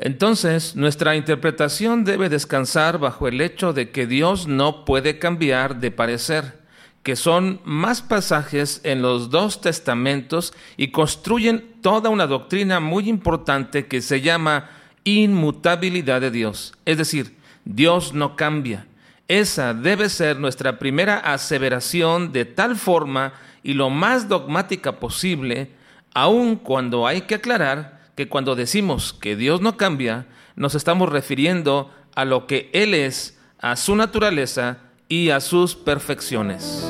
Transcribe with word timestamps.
Entonces, 0.00 0.76
nuestra 0.76 1.16
interpretación 1.16 2.04
debe 2.04 2.28
descansar 2.28 2.98
bajo 2.98 3.26
el 3.26 3.40
hecho 3.40 3.72
de 3.72 3.90
que 3.90 4.06
Dios 4.06 4.46
no 4.46 4.84
puede 4.84 5.18
cambiar 5.18 5.80
de 5.80 5.90
parecer, 5.90 6.60
que 7.02 7.16
son 7.16 7.60
más 7.64 8.00
pasajes 8.00 8.80
en 8.84 9.02
los 9.02 9.30
dos 9.30 9.60
testamentos 9.60 10.54
y 10.76 10.92
construyen 10.92 11.64
toda 11.82 12.10
una 12.10 12.28
doctrina 12.28 12.78
muy 12.78 13.08
importante 13.08 13.86
que 13.86 14.00
se 14.00 14.20
llama 14.20 14.70
inmutabilidad 15.02 16.20
de 16.20 16.30
Dios. 16.30 16.74
Es 16.84 16.96
decir, 16.96 17.36
Dios 17.64 18.14
no 18.14 18.36
cambia. 18.36 18.86
Esa 19.26 19.74
debe 19.74 20.08
ser 20.10 20.38
nuestra 20.38 20.78
primera 20.78 21.18
aseveración 21.18 22.30
de 22.30 22.44
tal 22.44 22.76
forma 22.76 23.32
y 23.64 23.72
lo 23.74 23.90
más 23.90 24.28
dogmática 24.28 25.00
posible, 25.00 25.72
aun 26.14 26.54
cuando 26.54 27.04
hay 27.04 27.22
que 27.22 27.34
aclarar 27.34 27.97
que 28.18 28.28
cuando 28.28 28.56
decimos 28.56 29.12
que 29.12 29.36
Dios 29.36 29.60
no 29.60 29.76
cambia, 29.76 30.26
nos 30.56 30.74
estamos 30.74 31.08
refiriendo 31.08 31.94
a 32.16 32.24
lo 32.24 32.48
que 32.48 32.68
Él 32.72 32.92
es, 32.92 33.38
a 33.60 33.76
su 33.76 33.94
naturaleza 33.94 34.78
y 35.08 35.30
a 35.30 35.38
sus 35.38 35.76
perfecciones. 35.76 36.84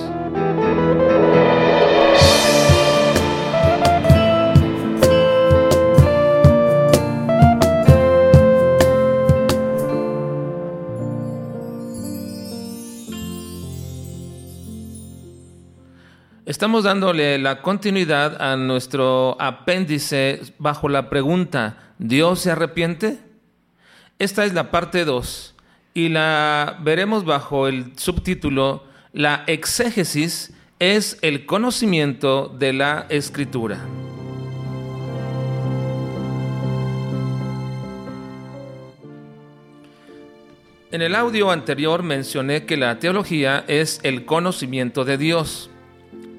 Estamos 16.58 16.82
dándole 16.82 17.38
la 17.38 17.62
continuidad 17.62 18.42
a 18.42 18.56
nuestro 18.56 19.40
apéndice 19.40 20.40
bajo 20.58 20.88
la 20.88 21.08
pregunta, 21.08 21.94
¿Dios 22.00 22.40
se 22.40 22.50
arrepiente? 22.50 23.20
Esta 24.18 24.44
es 24.44 24.54
la 24.54 24.72
parte 24.72 25.04
2 25.04 25.54
y 25.94 26.08
la 26.08 26.80
veremos 26.82 27.24
bajo 27.24 27.68
el 27.68 27.96
subtítulo, 27.96 28.82
La 29.12 29.44
exégesis 29.46 30.52
es 30.80 31.18
el 31.22 31.46
conocimiento 31.46 32.48
de 32.48 32.72
la 32.72 33.06
escritura. 33.08 33.78
En 40.90 41.02
el 41.02 41.14
audio 41.14 41.52
anterior 41.52 42.02
mencioné 42.02 42.66
que 42.66 42.76
la 42.76 42.98
teología 42.98 43.64
es 43.68 44.00
el 44.02 44.24
conocimiento 44.24 45.04
de 45.04 45.18
Dios 45.18 45.70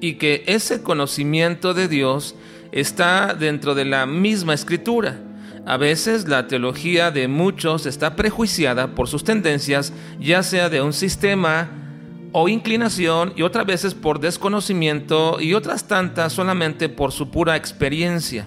y 0.00 0.14
que 0.14 0.44
ese 0.46 0.82
conocimiento 0.82 1.74
de 1.74 1.88
Dios 1.88 2.34
está 2.72 3.34
dentro 3.34 3.74
de 3.74 3.84
la 3.84 4.06
misma 4.06 4.54
escritura. 4.54 5.20
A 5.66 5.76
veces 5.76 6.26
la 6.26 6.48
teología 6.48 7.10
de 7.10 7.28
muchos 7.28 7.86
está 7.86 8.16
prejuiciada 8.16 8.94
por 8.94 9.08
sus 9.08 9.24
tendencias, 9.24 9.92
ya 10.18 10.42
sea 10.42 10.68
de 10.68 10.80
un 10.80 10.92
sistema 10.92 11.70
o 12.32 12.48
inclinación, 12.48 13.32
y 13.36 13.42
otras 13.42 13.66
veces 13.66 13.94
por 13.94 14.20
desconocimiento, 14.20 15.40
y 15.40 15.54
otras 15.54 15.86
tantas 15.86 16.32
solamente 16.32 16.88
por 16.88 17.12
su 17.12 17.30
pura 17.30 17.56
experiencia. 17.56 18.46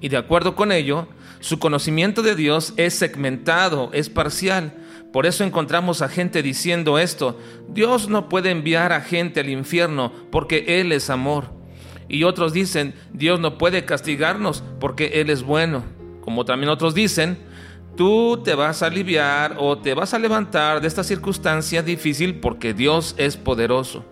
Y 0.00 0.08
de 0.08 0.16
acuerdo 0.16 0.54
con 0.54 0.70
ello, 0.72 1.08
su 1.40 1.58
conocimiento 1.58 2.22
de 2.22 2.34
Dios 2.34 2.74
es 2.76 2.94
segmentado, 2.94 3.90
es 3.92 4.10
parcial, 4.10 4.74
por 5.14 5.26
eso 5.26 5.44
encontramos 5.44 6.02
a 6.02 6.08
gente 6.08 6.42
diciendo 6.42 6.98
esto, 6.98 7.38
Dios 7.68 8.08
no 8.08 8.28
puede 8.28 8.50
enviar 8.50 8.92
a 8.92 9.00
gente 9.00 9.38
al 9.38 9.48
infierno 9.48 10.12
porque 10.32 10.80
Él 10.80 10.90
es 10.90 11.08
amor. 11.08 11.52
Y 12.08 12.24
otros 12.24 12.52
dicen, 12.52 12.96
Dios 13.12 13.38
no 13.38 13.56
puede 13.56 13.84
castigarnos 13.84 14.64
porque 14.80 15.20
Él 15.20 15.30
es 15.30 15.44
bueno. 15.44 15.84
Como 16.20 16.44
también 16.44 16.68
otros 16.68 16.96
dicen, 16.96 17.38
tú 17.96 18.42
te 18.42 18.56
vas 18.56 18.82
a 18.82 18.86
aliviar 18.86 19.54
o 19.60 19.78
te 19.78 19.94
vas 19.94 20.14
a 20.14 20.18
levantar 20.18 20.80
de 20.80 20.88
esta 20.88 21.04
circunstancia 21.04 21.84
difícil 21.84 22.40
porque 22.40 22.74
Dios 22.74 23.14
es 23.16 23.36
poderoso. 23.36 24.04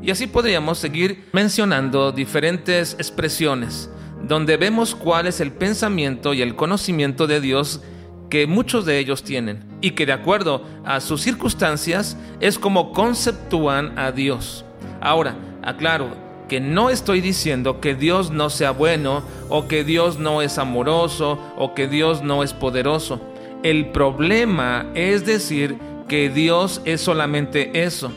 Y 0.00 0.10
así 0.10 0.26
podríamos 0.26 0.78
seguir 0.78 1.28
mencionando 1.34 2.12
diferentes 2.12 2.94
expresiones 2.94 3.90
donde 4.26 4.56
vemos 4.56 4.94
cuál 4.94 5.26
es 5.26 5.38
el 5.42 5.52
pensamiento 5.52 6.32
y 6.32 6.40
el 6.40 6.56
conocimiento 6.56 7.26
de 7.26 7.42
Dios 7.42 7.82
que 8.30 8.46
muchos 8.46 8.86
de 8.86 8.98
ellos 9.00 9.22
tienen 9.22 9.69
y 9.80 9.92
que 9.92 10.06
de 10.06 10.12
acuerdo 10.12 10.62
a 10.84 11.00
sus 11.00 11.22
circunstancias 11.22 12.16
es 12.40 12.58
como 12.58 12.92
conceptúan 12.92 13.98
a 13.98 14.12
Dios. 14.12 14.64
Ahora, 15.00 15.36
aclaro 15.62 16.08
que 16.48 16.60
no 16.60 16.90
estoy 16.90 17.20
diciendo 17.20 17.80
que 17.80 17.94
Dios 17.94 18.30
no 18.30 18.50
sea 18.50 18.72
bueno 18.72 19.22
o 19.48 19.68
que 19.68 19.84
Dios 19.84 20.18
no 20.18 20.42
es 20.42 20.58
amoroso 20.58 21.38
o 21.56 21.74
que 21.74 21.86
Dios 21.86 22.22
no 22.22 22.42
es 22.42 22.52
poderoso. 22.52 23.20
El 23.62 23.90
problema 23.90 24.86
es 24.94 25.24
decir 25.24 25.76
que 26.08 26.28
Dios 26.28 26.82
es 26.84 27.00
solamente 27.00 27.84
eso 27.84 28.10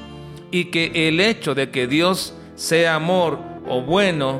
y 0.49 0.65
que 0.65 1.07
el 1.07 1.19
hecho 1.19 1.53
de 1.53 1.69
que 1.69 1.85
Dios 1.85 2.33
sea 2.55 2.95
amor 2.95 3.37
o 3.67 3.81
bueno, 3.81 4.39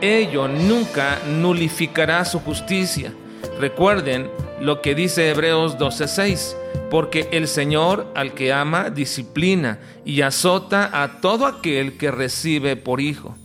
ello 0.00 0.48
nunca 0.48 1.18
nulificará 1.26 2.24
su 2.24 2.40
justicia. 2.40 3.12
Recuerden 3.60 4.30
lo 4.60 4.80
que 4.80 4.94
dice 4.94 5.28
Hebreos 5.28 5.78
12:6, 5.78 6.56
porque 6.94 7.28
el 7.32 7.48
Señor 7.48 8.12
al 8.14 8.34
que 8.34 8.52
ama 8.52 8.88
disciplina 8.88 9.80
y 10.04 10.20
azota 10.20 11.02
a 11.02 11.20
todo 11.20 11.44
aquel 11.44 11.96
que 11.96 12.12
recibe 12.12 12.76
por 12.76 13.00
hijo. 13.00 13.36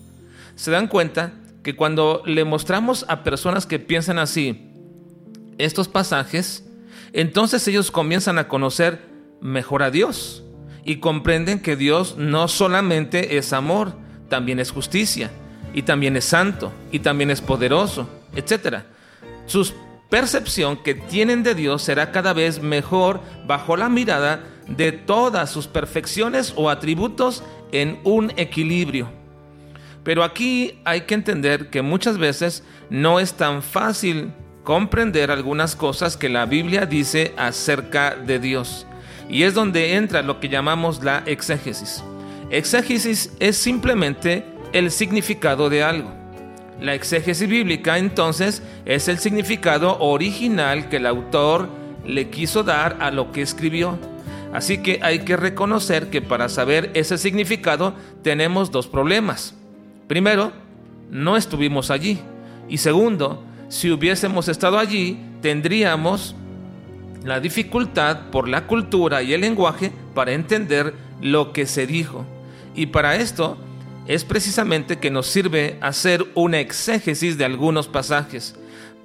¿Se 0.56 0.70
dan 0.70 0.86
cuenta 0.86 1.34
que 1.64 1.76
cuando 1.76 2.22
le 2.28 2.44
mostramos 2.44 3.08
a 3.10 3.24
personas 3.24 3.66
que 3.66 3.80
piensan 3.80 4.20
así 4.20 4.70
estos 5.58 5.88
pasajes, 5.88 6.64
entonces 7.12 7.68
ellos 7.68 7.90
comienzan 7.90 8.38
a 8.38 8.48
conocer 8.48 9.00
mejor 9.42 9.82
a 9.82 9.90
Dios 9.90 10.44
y 10.86 10.98
comprenden 10.98 11.60
que 11.60 11.76
Dios 11.76 12.18
no 12.20 12.50
solamente 12.50 13.40
es 13.40 13.52
amor, 13.52 13.94
también 14.30 14.60
es 14.60 14.70
justicia 14.70 15.32
y 15.74 15.82
también 15.82 16.16
es 16.18 16.26
santo 16.26 16.72
y 16.92 17.00
también 17.00 17.32
es 17.32 17.42
poderoso, 17.42 18.08
etc. 18.36 18.84
Sus 19.48 19.74
percepción 20.10 20.78
que 20.78 20.96
tienen 20.96 21.44
de 21.44 21.56
Dios 21.56 21.84
será 21.84 22.12
cada 22.12 22.34
vez 22.34 22.62
mejor 22.62 23.22
bajo 23.46 23.78
la 23.78 23.90
mirada 23.90 24.44
de 24.68 24.92
todas 24.92 25.50
sus 25.50 25.68
perfecciones 25.68 26.54
o 26.56 26.70
atributos 26.70 27.44
en 27.72 28.00
un 28.04 28.32
equilibrio. 28.36 29.10
Pero 30.04 30.24
aquí 30.24 30.80
hay 30.86 31.02
que 31.02 31.14
entender 31.14 31.70
que 31.70 31.82
muchas 31.82 32.18
veces 32.18 32.64
no 32.90 33.20
es 33.20 33.34
tan 33.34 33.62
fácil 33.62 34.32
comprender 34.64 35.32
algunas 35.32 35.76
cosas 35.76 36.18
que 36.18 36.30
la 36.30 36.46
Biblia 36.46 36.86
dice 36.86 37.34
acerca 37.38 38.16
de 38.16 38.40
Dios. 38.40 38.86
Y 39.30 39.44
es 39.44 39.54
donde 39.54 39.96
entra 39.96 40.22
lo 40.22 40.40
que 40.40 40.50
llamamos 40.50 41.04
la 41.04 41.24
exégesis. 41.26 42.04
Exégesis 42.50 43.32
es 43.40 43.58
simplemente 43.58 44.46
el 44.74 44.90
significado 44.92 45.70
de 45.70 45.84
algo. 45.84 46.19
La 46.82 46.94
exégesis 46.94 47.48
bíblica 47.48 47.98
entonces 47.98 48.64
es 48.86 49.08
el 49.08 49.20
significado 49.20 50.00
original 50.00 50.90
que 50.90 50.98
el 50.98 51.06
autor 51.06 51.68
le 52.06 52.30
quiso 52.30 52.64
dar 52.64 52.98
a 53.02 53.12
lo 53.12 53.32
que 53.32 53.42
escribió. 53.42 53.98
Así 54.54 54.80
que 54.80 55.00
hay 55.04 55.20
que 55.20 55.38
reconocer 55.38 56.10
que 56.10 56.22
para 56.22 56.50
saber 56.50 56.90
ese 56.94 57.18
significado 57.18 57.94
tenemos 58.24 58.72
dos 58.72 58.88
problemas. 58.88 59.54
Primero, 60.08 60.52
no 61.12 61.38
estuvimos 61.38 61.92
allí. 61.92 62.20
Y 62.68 62.78
segundo, 62.78 63.44
si 63.68 63.92
hubiésemos 63.92 64.48
estado 64.48 64.80
allí, 64.80 65.20
tendríamos 65.42 66.36
la 67.24 67.40
dificultad 67.40 68.30
por 68.32 68.48
la 68.48 68.66
cultura 68.66 69.22
y 69.22 69.34
el 69.34 69.42
lenguaje 69.42 69.92
para 70.16 70.32
entender 70.32 70.94
lo 71.22 71.52
que 71.52 71.66
se 71.66 71.86
dijo. 71.86 72.26
Y 72.74 72.88
para 72.88 73.18
esto 73.18 73.58
es 74.10 74.26
precisamente 74.26 74.98
que 74.98 75.12
nos 75.12 75.28
sirve 75.28 75.78
hacer 75.82 76.26
una 76.34 76.60
exégesis 76.60 77.38
de 77.38 77.46
algunos 77.46 77.88
pasajes 77.88 78.56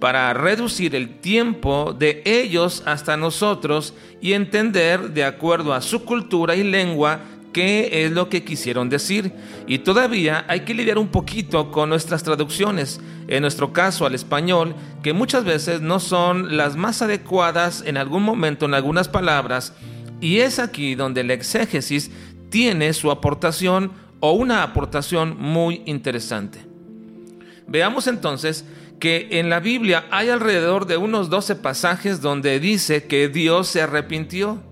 para 0.00 0.32
reducir 0.32 0.96
el 0.96 1.20
tiempo 1.20 1.92
de 1.92 2.22
ellos 2.24 2.82
hasta 2.86 3.18
nosotros 3.18 3.92
y 4.22 4.32
entender 4.32 5.10
de 5.10 5.24
acuerdo 5.24 5.74
a 5.74 5.82
su 5.82 6.06
cultura 6.06 6.56
y 6.56 6.64
lengua 6.64 7.20
qué 7.52 8.06
es 8.06 8.12
lo 8.12 8.30
que 8.30 8.44
quisieron 8.44 8.88
decir. 8.88 9.30
Y 9.66 9.80
todavía 9.80 10.46
hay 10.48 10.60
que 10.60 10.72
lidiar 10.72 10.96
un 10.96 11.08
poquito 11.08 11.70
con 11.70 11.90
nuestras 11.90 12.22
traducciones, 12.22 12.98
en 13.28 13.42
nuestro 13.42 13.74
caso 13.74 14.06
al 14.06 14.14
español, 14.14 14.74
que 15.02 15.12
muchas 15.12 15.44
veces 15.44 15.82
no 15.82 16.00
son 16.00 16.56
las 16.56 16.76
más 16.76 17.02
adecuadas 17.02 17.84
en 17.84 17.98
algún 17.98 18.22
momento 18.22 18.64
en 18.64 18.72
algunas 18.72 19.08
palabras. 19.08 19.74
Y 20.22 20.38
es 20.38 20.58
aquí 20.58 20.94
donde 20.94 21.24
la 21.24 21.34
exégesis 21.34 22.10
tiene 22.48 22.94
su 22.94 23.10
aportación 23.10 23.92
o 24.20 24.32
una 24.32 24.62
aportación 24.62 25.36
muy 25.38 25.82
interesante. 25.86 26.60
Veamos 27.66 28.06
entonces 28.06 28.64
que 29.00 29.28
en 29.32 29.50
la 29.50 29.60
Biblia 29.60 30.06
hay 30.10 30.28
alrededor 30.28 30.86
de 30.86 30.96
unos 30.96 31.30
12 31.30 31.56
pasajes 31.56 32.20
donde 32.20 32.60
dice 32.60 33.04
que 33.04 33.28
Dios 33.28 33.68
se 33.68 33.82
arrepintió. 33.82 34.62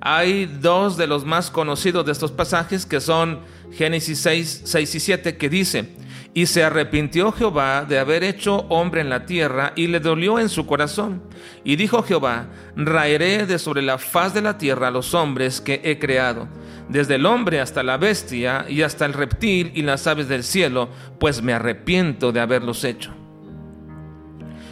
Hay 0.00 0.46
dos 0.46 0.96
de 0.96 1.06
los 1.06 1.24
más 1.24 1.50
conocidos 1.50 2.04
de 2.04 2.12
estos 2.12 2.30
pasajes 2.30 2.86
que 2.86 3.00
son 3.00 3.40
Génesis 3.72 4.18
6, 4.20 4.62
6 4.64 4.94
y 4.94 5.00
7 5.00 5.36
que 5.36 5.48
dice, 5.48 5.88
Y 6.36 6.46
se 6.46 6.64
arrepintió 6.64 7.30
Jehová 7.30 7.84
de 7.88 8.00
haber 8.00 8.24
hecho 8.24 8.66
hombre 8.68 9.00
en 9.00 9.08
la 9.08 9.24
tierra, 9.24 9.72
y 9.76 9.86
le 9.86 10.00
dolió 10.00 10.40
en 10.40 10.48
su 10.48 10.66
corazón. 10.66 11.22
Y 11.62 11.76
dijo 11.76 12.02
Jehová, 12.02 12.48
raeré 12.74 13.46
de 13.46 13.60
sobre 13.60 13.82
la 13.82 13.98
faz 13.98 14.34
de 14.34 14.42
la 14.42 14.58
tierra 14.58 14.88
a 14.88 14.90
los 14.90 15.14
hombres 15.14 15.60
que 15.60 15.80
he 15.84 16.00
creado, 16.00 16.48
desde 16.88 17.14
el 17.14 17.26
hombre 17.26 17.60
hasta 17.60 17.84
la 17.84 17.98
bestia, 17.98 18.66
y 18.68 18.82
hasta 18.82 19.06
el 19.06 19.12
reptil 19.12 19.70
y 19.76 19.82
las 19.82 20.08
aves 20.08 20.26
del 20.26 20.42
cielo, 20.42 20.88
pues 21.20 21.40
me 21.40 21.52
arrepiento 21.52 22.32
de 22.32 22.40
haberlos 22.40 22.82
hecho. 22.82 23.12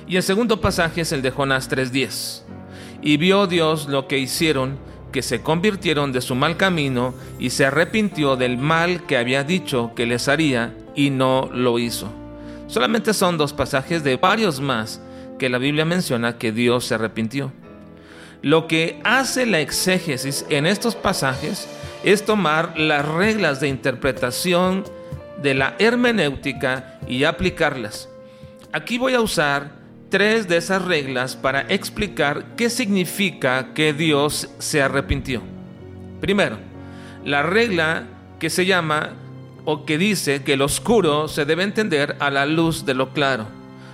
Y 0.08 0.16
el 0.16 0.24
segundo 0.24 0.60
pasaje 0.60 1.02
es 1.02 1.12
el 1.12 1.22
de 1.22 1.30
Jonás 1.30 1.70
3.10. 1.70 2.42
Y 3.02 3.18
vio 3.18 3.46
Dios 3.46 3.86
lo 3.86 4.08
que 4.08 4.18
hicieron, 4.18 4.78
que 5.12 5.22
se 5.22 5.42
convirtieron 5.42 6.10
de 6.10 6.22
su 6.22 6.34
mal 6.34 6.56
camino, 6.56 7.14
y 7.38 7.50
se 7.50 7.66
arrepintió 7.66 8.34
del 8.34 8.58
mal 8.58 9.04
que 9.06 9.16
había 9.16 9.44
dicho 9.44 9.92
que 9.94 10.06
les 10.06 10.26
haría, 10.26 10.74
y 10.94 11.10
no 11.10 11.48
lo 11.52 11.78
hizo. 11.78 12.12
Solamente 12.66 13.14
son 13.14 13.36
dos 13.36 13.52
pasajes 13.52 14.02
de 14.02 14.16
varios 14.16 14.60
más 14.60 15.00
que 15.38 15.48
la 15.48 15.58
Biblia 15.58 15.84
menciona 15.84 16.38
que 16.38 16.52
Dios 16.52 16.86
se 16.86 16.94
arrepintió. 16.94 17.52
Lo 18.42 18.66
que 18.66 19.00
hace 19.04 19.46
la 19.46 19.60
exégesis 19.60 20.46
en 20.48 20.66
estos 20.66 20.94
pasajes 20.94 21.68
es 22.04 22.24
tomar 22.24 22.78
las 22.78 23.06
reglas 23.06 23.60
de 23.60 23.68
interpretación 23.68 24.84
de 25.42 25.54
la 25.54 25.74
hermenéutica 25.78 26.98
y 27.06 27.24
aplicarlas. 27.24 28.08
Aquí 28.72 28.98
voy 28.98 29.14
a 29.14 29.20
usar 29.20 29.72
tres 30.08 30.48
de 30.48 30.56
esas 30.56 30.84
reglas 30.84 31.36
para 31.36 31.62
explicar 31.62 32.54
qué 32.56 32.68
significa 32.70 33.74
que 33.74 33.92
Dios 33.92 34.50
se 34.58 34.82
arrepintió. 34.82 35.42
Primero, 36.20 36.58
la 37.24 37.42
regla 37.42 38.04
que 38.38 38.50
se 38.50 38.66
llama 38.66 39.10
o 39.64 39.84
que 39.84 39.98
dice 39.98 40.42
que 40.42 40.56
lo 40.56 40.64
oscuro 40.64 41.28
se 41.28 41.44
debe 41.44 41.62
entender 41.62 42.16
a 42.20 42.30
la 42.30 42.46
luz 42.46 42.84
de 42.84 42.94
lo 42.94 43.12
claro, 43.12 43.46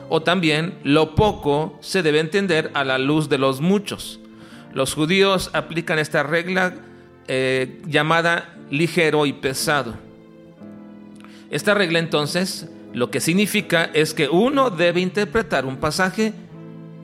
o 0.08 0.22
también 0.22 0.78
lo 0.84 1.14
poco 1.14 1.78
se 1.80 2.02
debe 2.02 2.20
entender 2.20 2.70
a 2.74 2.84
la 2.84 2.98
luz 2.98 3.28
de 3.28 3.38
los 3.38 3.60
muchos. 3.60 4.20
Los 4.72 4.94
judíos 4.94 5.50
aplican 5.52 5.98
esta 5.98 6.22
regla 6.22 6.74
eh, 7.26 7.80
llamada 7.86 8.54
ligero 8.70 9.26
y 9.26 9.32
pesado. 9.32 9.94
Esta 11.50 11.74
regla 11.74 11.98
entonces 11.98 12.68
lo 12.92 13.10
que 13.10 13.20
significa 13.20 13.90
es 13.92 14.14
que 14.14 14.28
uno 14.28 14.70
debe 14.70 15.00
interpretar 15.00 15.66
un 15.66 15.76
pasaje 15.76 16.32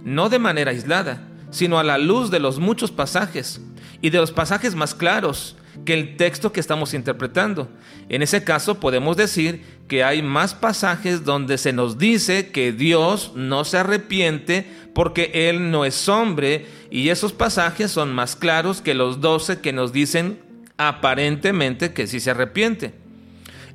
no 0.04 0.28
de 0.28 0.38
manera 0.38 0.70
aislada, 0.70 1.22
sino 1.50 1.78
a 1.78 1.84
la 1.84 1.98
luz 1.98 2.30
de 2.30 2.40
los 2.40 2.58
muchos 2.58 2.90
pasajes 2.90 3.60
y 4.00 4.10
de 4.10 4.18
los 4.18 4.32
pasajes 4.32 4.74
más 4.74 4.94
claros 4.94 5.56
que 5.84 5.94
el 5.94 6.16
texto 6.16 6.52
que 6.52 6.60
estamos 6.60 6.94
interpretando. 6.94 7.68
En 8.08 8.22
ese 8.22 8.44
caso 8.44 8.80
podemos 8.80 9.16
decir 9.16 9.62
que 9.88 10.04
hay 10.04 10.22
más 10.22 10.54
pasajes 10.54 11.24
donde 11.24 11.58
se 11.58 11.72
nos 11.72 11.98
dice 11.98 12.50
que 12.50 12.72
Dios 12.72 13.32
no 13.34 13.64
se 13.64 13.78
arrepiente 13.78 14.66
porque 14.94 15.30
Él 15.34 15.70
no 15.70 15.84
es 15.84 16.08
hombre 16.08 16.66
y 16.90 17.08
esos 17.08 17.32
pasajes 17.32 17.90
son 17.90 18.12
más 18.12 18.36
claros 18.36 18.80
que 18.80 18.94
los 18.94 19.20
doce 19.20 19.60
que 19.60 19.72
nos 19.72 19.92
dicen 19.92 20.38
aparentemente 20.76 21.92
que 21.92 22.06
sí 22.06 22.20
se 22.20 22.30
arrepiente. 22.30 23.04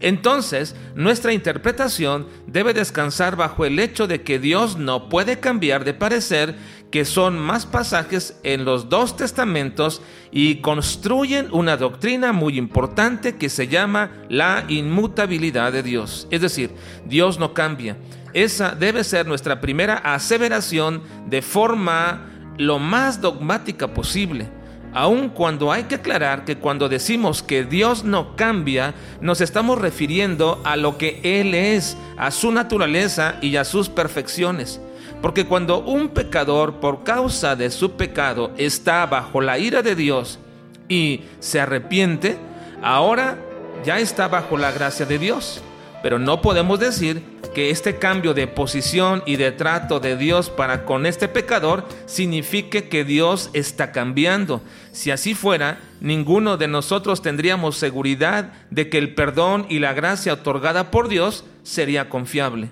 Entonces, 0.02 0.76
nuestra 0.96 1.34
interpretación 1.34 2.28
debe 2.48 2.74
descansar 2.74 3.36
bajo 3.36 3.66
el 3.66 3.80
hecho 3.80 4.08
de 4.08 4.22
que 4.22 4.40
Dios 4.40 4.78
no 4.78 5.10
puede 5.10 5.40
cambiar 5.40 5.84
de 5.84 5.94
parecer, 5.94 6.56
que 6.92 7.06
son 7.06 7.38
más 7.38 7.66
pasajes 7.66 8.40
en 8.44 8.66
los 8.66 8.90
dos 8.90 9.16
testamentos 9.16 10.02
y 10.32 10.56
construyen 10.56 11.48
una 11.52 11.78
doctrina 11.78 12.34
muy 12.34 12.58
importante 12.58 13.36
que 13.36 13.50
se 13.50 13.68
llama 13.68 14.12
la 14.30 14.66
inmutabilidad 14.68 15.72
de 15.72 15.84
Dios. 15.84 16.28
Es 16.32 16.42
decir, 16.42 16.72
Dios 17.06 17.40
no 17.40 17.54
cambia. 17.54 17.98
Esa 18.34 18.76
debe 18.76 19.04
ser 19.04 19.28
nuestra 19.28 19.62
primera 19.62 19.96
aseveración 19.96 21.04
de 21.28 21.42
forma 21.42 22.30
lo 22.58 22.80
más 22.80 23.22
dogmática 23.22 23.94
posible 23.94 24.60
aun 24.94 25.30
cuando 25.30 25.72
hay 25.72 25.84
que 25.84 25.96
aclarar 25.96 26.46
que 26.46 26.58
cuando 26.58 26.90
decimos 26.90 27.44
que 27.44 27.64
Dios 27.64 28.04
no 28.04 28.36
cambia, 28.36 28.96
nos 29.22 29.42
estamos 29.42 29.80
refiriendo 29.80 30.62
a 30.64 30.76
lo 30.76 30.98
que 30.98 31.20
Él 31.24 31.54
es, 31.54 31.98
a 32.18 32.32
su 32.32 32.52
naturaleza 32.52 33.36
y 33.42 33.56
a 33.58 33.66
sus 33.66 33.90
perfecciones. 33.90 34.82
Porque 35.22 35.46
cuando 35.46 35.80
un 35.80 36.10
pecador 36.10 36.76
por 36.76 37.04
causa 37.04 37.56
de 37.56 37.70
su 37.72 37.92
pecado 37.92 38.52
está 38.58 39.06
bajo 39.06 39.42
la 39.42 39.60
ira 39.60 39.82
de 39.82 39.96
Dios 39.96 40.40
y 40.88 41.22
se 41.40 41.60
arrepiente, 41.60 42.38
ahora 42.82 43.38
ya 43.84 44.00
está 44.00 44.28
bajo 44.28 44.58
la 44.58 44.72
gracia 44.72 45.06
de 45.06 45.20
Dios. 45.20 45.62
Pero 46.02 46.18
no 46.18 46.42
podemos 46.42 46.80
decir 46.80 47.22
que 47.54 47.72
este 47.72 47.98
cambio 47.98 48.34
de 48.34 48.48
posición 48.48 49.22
y 49.26 49.36
de 49.36 49.52
trato 49.52 50.00
de 50.00 50.16
Dios 50.16 50.50
para 50.50 50.86
con 50.86 51.06
este 51.06 51.28
pecador 51.28 51.84
signifique 52.06 52.88
que 52.88 53.04
Dios 53.04 53.50
está 53.54 53.92
cambiando. 53.92 54.62
Si 54.94 55.12
así 55.12 55.34
fuera, 55.34 55.80
ninguno 56.00 56.56
de 56.56 56.70
nosotros 56.70 57.22
tendríamos 57.22 57.76
seguridad 57.76 58.54
de 58.70 58.90
que 58.90 58.98
el 58.98 59.14
perdón 59.14 59.66
y 59.68 59.80
la 59.80 59.94
gracia 59.94 60.34
otorgada 60.34 60.90
por 60.90 61.10
Dios 61.10 61.44
sería 61.64 62.08
confiable. 62.08 62.70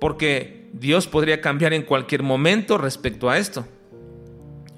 Porque 0.00 0.59
Dios 0.72 1.06
podría 1.06 1.40
cambiar 1.40 1.72
en 1.72 1.82
cualquier 1.82 2.22
momento 2.22 2.78
respecto 2.78 3.28
a 3.28 3.38
esto. 3.38 3.66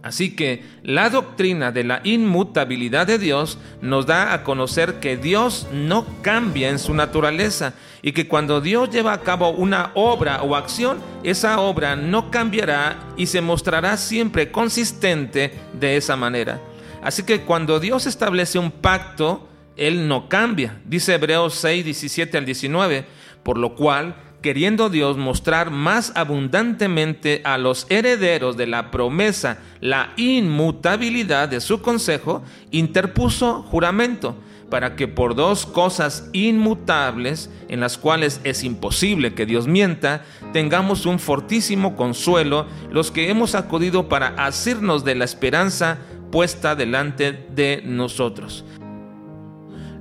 Así 0.03 0.35
que 0.35 0.65
la 0.83 1.11
doctrina 1.11 1.71
de 1.71 1.85
la 1.85 2.01
inmutabilidad 2.03 3.07
de 3.07 3.19
Dios 3.19 3.59
nos 3.81 4.05
da 4.05 4.33
a 4.33 4.43
conocer 4.43 4.95
que 4.95 5.17
Dios 5.17 5.69
no 5.73 6.05
cambia 6.23 6.71
en 6.71 6.81
su 6.81 6.93
naturaleza 6.93 7.75
y 8.03 8.11
que 8.11 8.27
cuando 8.27 8.61
Dios 8.61 8.91
lleva 8.91 9.13
a 9.13 9.21
cabo 9.21 9.51
una 9.51 9.93
obra 9.95 10.43
o 10.43 10.57
acción, 10.57 10.99
esa 11.23 11.61
obra 11.61 11.95
no 11.95 12.33
cambiará 12.33 12.99
y 13.17 13.27
se 13.27 13.41
mostrará 13.41 13.97
siempre 13.97 14.51
consistente 14.51 15.53
de 15.79 15.97
esa 15.97 16.17
manera. 16.17 16.61
Así 17.01 17.23
que 17.23 17.43
cuando 17.43 17.79
Dios 17.79 18.07
establece 18.07 18.59
un 18.59 18.73
pacto, 18.73 19.49
Él 19.77 20.09
no 20.09 20.29
cambia. 20.29 20.81
Dice 20.85 21.15
Hebreos 21.15 21.55
6, 21.55 21.85
17 21.85 22.39
al 22.39 22.45
19, 22.45 23.05
por 23.45 23.57
lo 23.57 23.77
cual 23.77 24.17
queriendo 24.43 24.91
Dios 24.91 25.17
mostrar 25.17 25.71
más 25.71 26.13
abundantemente 26.15 27.41
a 27.45 27.57
los 27.57 27.87
herederos 27.89 28.57
de 28.57 28.67
la 28.67 28.91
promesa 28.91 29.59
la 29.81 30.13
inmutabilidad 30.17 31.49
de 31.49 31.61
su 31.61 31.81
consejo, 31.81 32.43
interpuso 32.71 33.63
juramento 33.63 34.37
para 34.69 34.97
que 34.97 35.07
por 35.07 35.35
dos 35.35 35.67
cosas 35.67 36.31
inmutables, 36.33 37.51
en 37.69 37.81
las 37.81 37.99
cuales 37.99 38.41
es 38.43 38.65
imposible 38.65 39.35
que 39.35 39.45
Dios 39.45 39.67
mienta, 39.67 40.25
tengamos 40.53 41.05
un 41.05 41.19
fortísimo 41.19 41.95
consuelo 41.95 42.67
los 42.91 43.11
que 43.11 43.29
hemos 43.29 43.55
acudido 43.55 44.09
para 44.09 44.29
asirnos 44.29 45.05
de 45.05 45.15
la 45.15 45.27
esperanza 45.27 45.99
puesta 46.31 46.75
delante 46.75 47.33
de 47.55 47.83
nosotros 47.85 48.65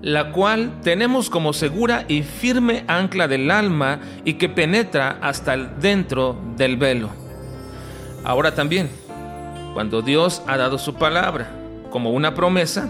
la 0.01 0.31
cual 0.31 0.81
tenemos 0.81 1.29
como 1.29 1.53
segura 1.53 2.05
y 2.08 2.24
firme 2.24 2.84
ancla 2.88 3.27
del 3.27 3.51
alma 3.51 4.00
y 4.25 4.34
que 4.34 4.50
penetra 4.50 5.20
hasta 5.22 5.55
dentro 5.58 6.36
del 6.58 6.77
velo. 6.77 7.10
Ahora 8.24 8.53
también, 8.55 8.89
cuando 9.74 10.01
Dios 10.01 10.41
ha 10.48 10.58
dado 10.58 10.77
su 10.77 10.96
palabra 10.96 11.51
como 11.91 12.12
una 12.12 12.34
promesa, 12.34 12.88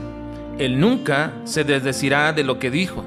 Él 0.58 0.80
nunca 0.80 1.34
se 1.44 1.64
desdecirá 1.64 2.34
de 2.34 2.44
lo 2.44 2.60
que 2.60 2.72
dijo, 2.72 3.04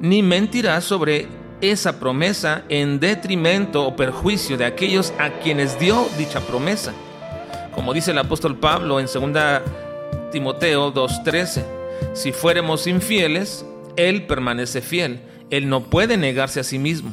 ni 0.00 0.22
mentirá 0.22 0.80
sobre 0.80 1.26
esa 1.60 1.98
promesa 1.98 2.62
en 2.68 3.00
detrimento 3.00 3.84
o 3.84 3.96
perjuicio 3.96 4.56
de 4.56 4.64
aquellos 4.64 5.12
a 5.18 5.30
quienes 5.40 5.78
dio 5.78 6.06
dicha 6.16 6.40
promesa. 6.40 6.92
Como 7.74 7.92
dice 7.92 8.12
el 8.12 8.18
apóstol 8.18 8.56
Pablo 8.56 9.00
en 9.00 9.06
2 9.06 9.62
Timoteo 10.30 10.92
2.13 10.92 11.77
si 12.14 12.32
fuéramos 12.32 12.86
infieles, 12.86 13.64
Él 13.96 14.26
permanece 14.26 14.80
fiel. 14.80 15.20
Él 15.50 15.68
no 15.68 15.84
puede 15.84 16.16
negarse 16.16 16.60
a 16.60 16.64
sí 16.64 16.78
mismo. 16.78 17.12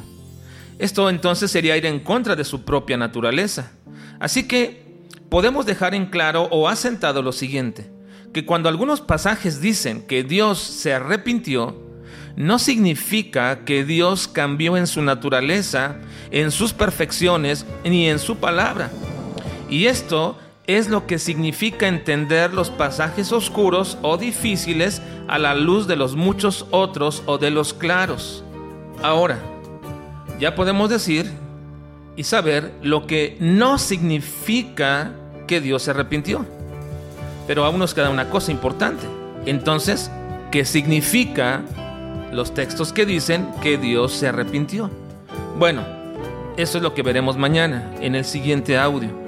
Esto 0.77 1.09
entonces 1.09 1.51
sería 1.51 1.77
ir 1.77 1.85
en 1.85 1.99
contra 1.99 2.35
de 2.35 2.43
su 2.43 2.63
propia 2.63 2.97
naturaleza. 2.97 3.71
Así 4.19 4.47
que 4.47 4.83
podemos 5.29 5.65
dejar 5.65 5.95
en 5.95 6.07
claro 6.07 6.47
o 6.51 6.67
asentado 6.67 7.21
lo 7.21 7.31
siguiente, 7.31 7.89
que 8.33 8.45
cuando 8.45 8.67
algunos 8.67 9.01
pasajes 9.01 9.61
dicen 9.61 10.05
que 10.05 10.23
Dios 10.23 10.59
se 10.59 10.93
arrepintió, 10.93 11.81
no 12.35 12.59
significa 12.59 13.63
que 13.63 13.85
Dios 13.85 14.27
cambió 14.27 14.75
en 14.75 14.87
su 14.87 15.01
naturaleza, 15.01 15.97
en 16.31 16.51
sus 16.51 16.73
perfecciones, 16.73 17.65
ni 17.85 18.09
en 18.09 18.19
su 18.19 18.37
palabra. 18.37 18.91
Y 19.69 19.85
esto 19.85 20.37
es 20.67 20.89
lo 20.89 21.07
que 21.07 21.19
significa 21.19 21.87
entender 21.87 22.53
los 22.53 22.69
pasajes 22.69 23.31
oscuros 23.31 23.97
o 24.01 24.17
difíciles 24.17 25.01
a 25.27 25.37
la 25.37 25.55
luz 25.55 25.87
de 25.87 25.95
los 25.95 26.15
muchos 26.15 26.65
otros 26.71 27.23
o 27.25 27.37
de 27.37 27.51
los 27.51 27.73
claros. 27.73 28.43
Ahora, 29.03 29.39
ya 30.39 30.55
podemos 30.55 30.89
decir 30.89 31.31
y 32.15 32.23
saber 32.23 32.73
lo 32.81 33.07
que 33.07 33.37
no 33.39 33.77
significa 33.77 35.11
que 35.47 35.61
Dios 35.61 35.83
se 35.83 35.91
arrepintió. 35.91 36.45
Pero 37.47 37.65
aún 37.65 37.79
nos 37.79 37.93
queda 37.93 38.09
una 38.09 38.29
cosa 38.29 38.51
importante. 38.51 39.05
Entonces, 39.45 40.09
¿qué 40.51 40.65
significa 40.65 41.63
los 42.35 42.53
textos 42.53 42.93
que 42.93 43.05
dicen 43.05 43.47
que 43.61 43.77
Dios 43.77 44.11
se 44.11 44.27
arrepintió. 44.27 44.91
Bueno, 45.57 45.83
eso 46.57 46.77
es 46.77 46.83
lo 46.83 46.93
que 46.93 47.01
veremos 47.01 47.37
mañana 47.37 47.95
en 48.01 48.13
el 48.15 48.25
siguiente 48.25 48.77
audio. 48.77 49.24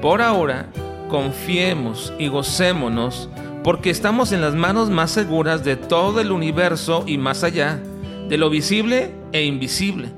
Por 0.00 0.22
ahora, 0.22 0.68
confiemos 1.08 2.12
y 2.18 2.28
gocémonos 2.28 3.28
porque 3.64 3.90
estamos 3.90 4.30
en 4.30 4.40
las 4.40 4.54
manos 4.54 4.90
más 4.90 5.10
seguras 5.10 5.64
de 5.64 5.76
todo 5.76 6.20
el 6.20 6.30
universo 6.30 7.04
y 7.06 7.18
más 7.18 7.42
allá, 7.42 7.82
de 8.28 8.38
lo 8.38 8.50
visible 8.50 9.12
e 9.32 9.44
invisible. 9.44 10.12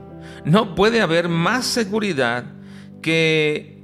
No 0.44 0.74
puede 0.74 1.00
haber 1.00 1.28
más 1.28 1.64
seguridad 1.64 2.44
que 3.00 3.82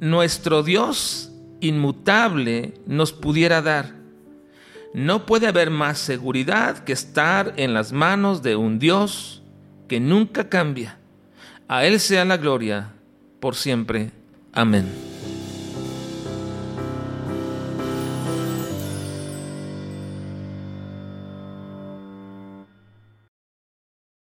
nuestro 0.00 0.62
Dios 0.62 1.30
inmutable 1.60 2.74
nos 2.86 3.12
pudiera 3.12 3.62
dar. 3.62 3.94
No 4.92 5.26
puede 5.26 5.46
haber 5.46 5.70
más 5.70 5.98
seguridad 5.98 6.84
que 6.84 6.92
estar 6.92 7.52
en 7.56 7.74
las 7.74 7.92
manos 7.92 8.42
de 8.42 8.56
un 8.56 8.78
Dios 8.78 9.42
que 9.88 10.00
nunca 10.00 10.48
cambia. 10.48 10.98
A 11.68 11.84
Él 11.84 12.00
sea 12.00 12.24
la 12.24 12.36
gloria 12.36 12.92
por 13.40 13.54
siempre. 13.54 14.10
Amén. 14.52 15.13